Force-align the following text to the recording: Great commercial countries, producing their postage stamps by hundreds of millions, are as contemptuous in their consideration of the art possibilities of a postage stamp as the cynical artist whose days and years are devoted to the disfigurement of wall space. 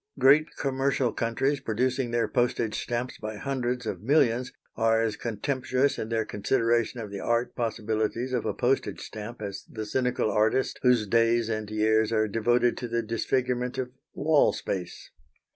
Great 0.17 0.47
commercial 0.57 1.13
countries, 1.13 1.59
producing 1.59 2.09
their 2.09 2.27
postage 2.27 2.81
stamps 2.81 3.19
by 3.19 3.35
hundreds 3.35 3.85
of 3.85 4.01
millions, 4.01 4.51
are 4.75 4.99
as 4.99 5.15
contemptuous 5.15 5.99
in 5.99 6.09
their 6.09 6.25
consideration 6.25 6.99
of 6.99 7.11
the 7.11 7.19
art 7.19 7.55
possibilities 7.55 8.33
of 8.33 8.43
a 8.43 8.51
postage 8.55 8.99
stamp 9.01 9.43
as 9.43 9.63
the 9.69 9.85
cynical 9.85 10.31
artist 10.31 10.79
whose 10.81 11.05
days 11.05 11.49
and 11.49 11.69
years 11.69 12.11
are 12.11 12.27
devoted 12.27 12.77
to 12.77 12.87
the 12.87 13.03
disfigurement 13.03 13.77
of 13.77 13.91
wall 14.15 14.51
space. 14.53 15.11